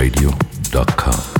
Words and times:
www.urbanradio.com. 0.00 1.39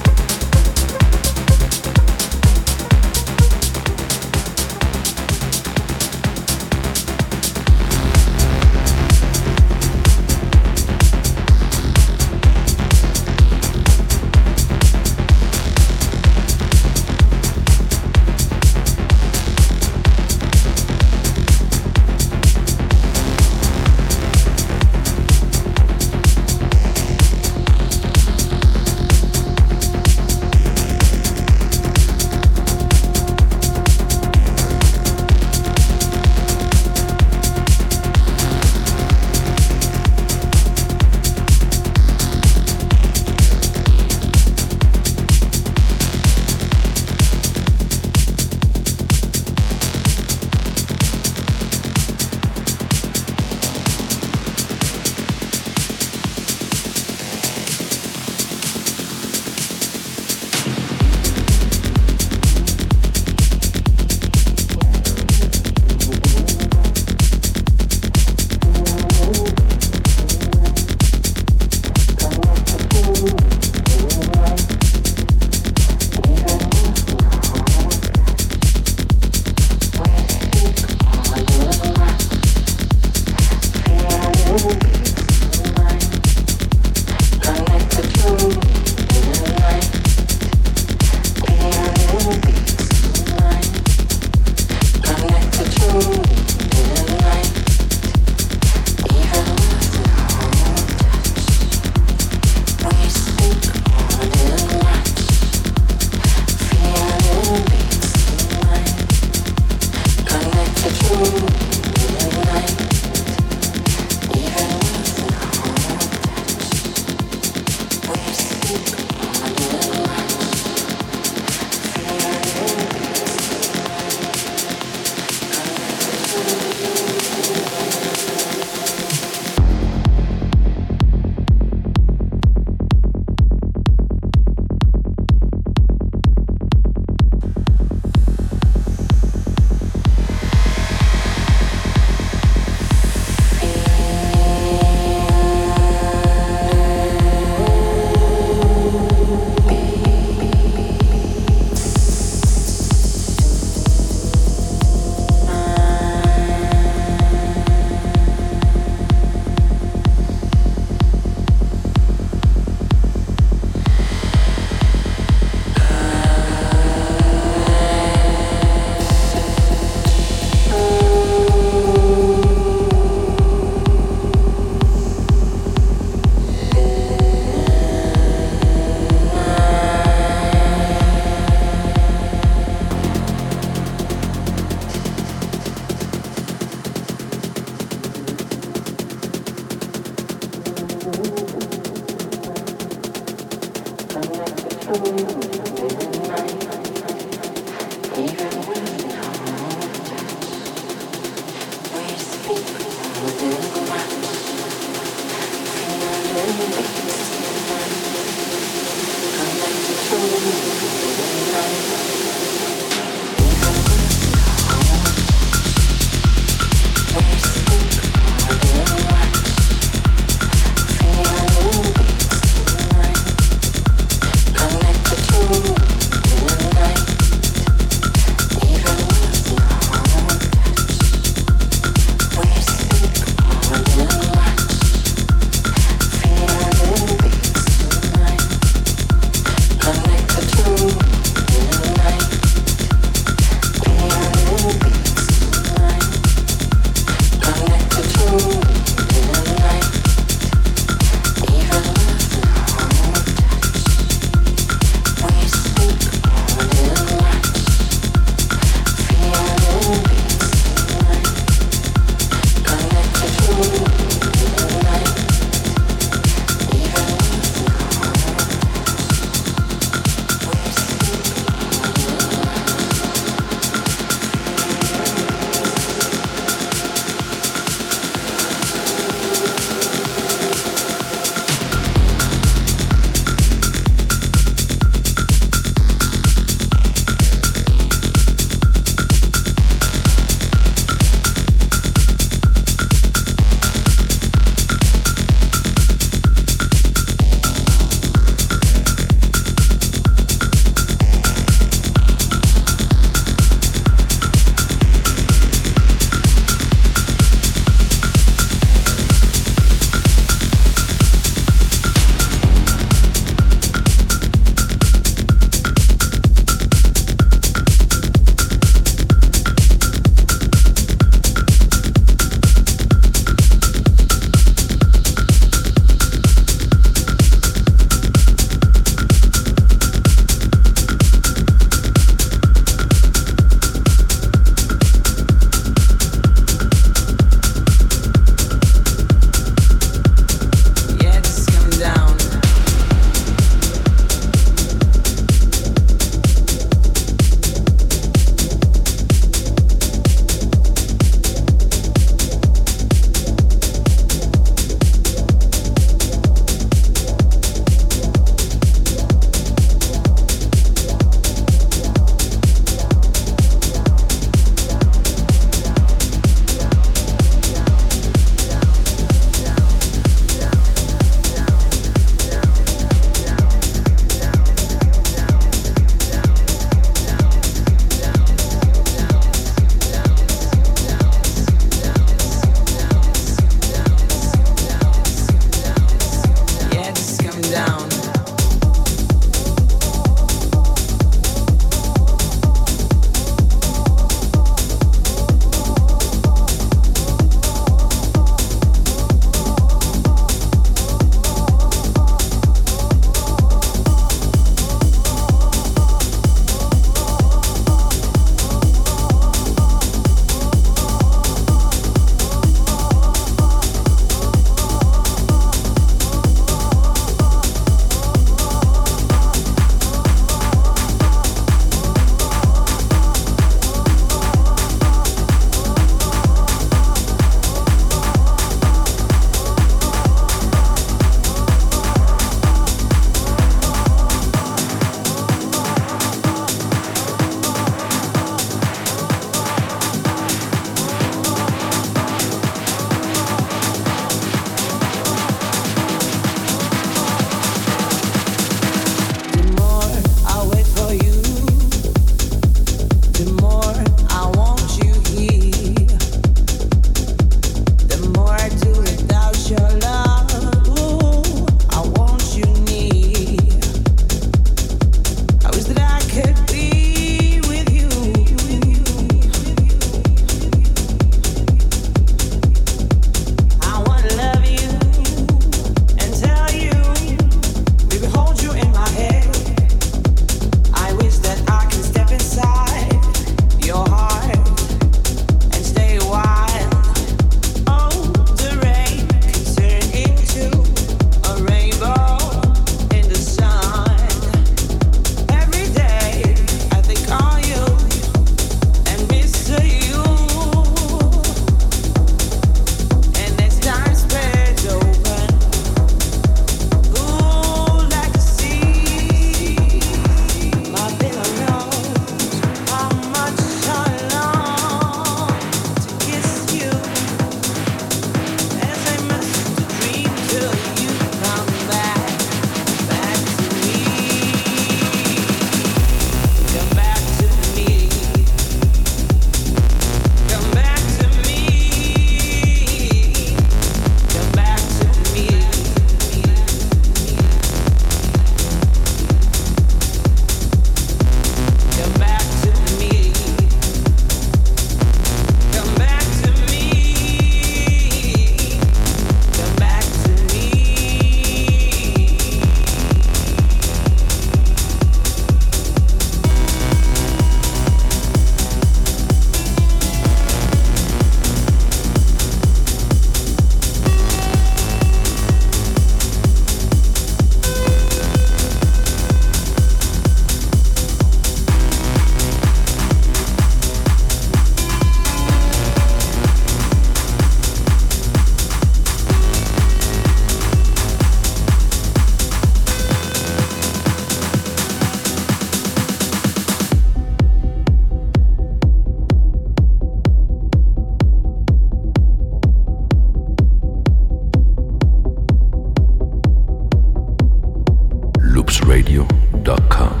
loopsradio.com. 598.71 600.00